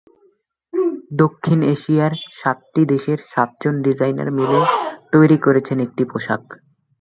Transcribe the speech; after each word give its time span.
দক্ষিণ 1.13 1.59
এশিয়ার 1.73 2.13
সাতটি 2.33 2.81
দেশের 2.91 3.19
সাতজন 3.31 3.75
ডিজাইনার 3.85 4.29
মিলে 4.37 4.59
তৈরি 5.13 5.37
করেছেন 5.45 5.77
একটি 5.79 6.03
পোশাক। 6.11 6.43